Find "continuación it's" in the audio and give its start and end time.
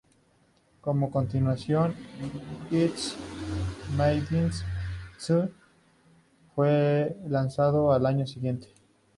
1.11-3.15